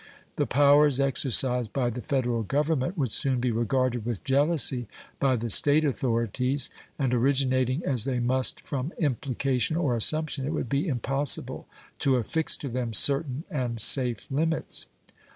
The 0.37 0.47
powers 0.47 0.99
exercised 0.99 1.73
by 1.73 1.91
the 1.91 2.01
Federal 2.01 2.41
Government 2.41 2.97
would 2.97 3.11
soon 3.11 3.39
be 3.39 3.51
regarded 3.51 4.03
with 4.03 4.23
jealousy 4.23 4.87
by 5.19 5.35
the 5.35 5.51
State 5.51 5.85
authorities, 5.85 6.71
and 6.97 7.13
originating 7.13 7.85
as 7.85 8.03
they 8.05 8.19
must 8.19 8.61
from 8.61 8.93
implication 8.97 9.77
or 9.77 9.95
assumption, 9.95 10.43
it 10.47 10.53
would 10.53 10.69
be 10.69 10.87
impossible 10.87 11.67
to 11.99 12.15
affix 12.15 12.57
to 12.57 12.67
them 12.67 12.93
certain 12.95 13.43
and 13.51 13.79
safe 13.79 14.25
limits. 14.31 14.87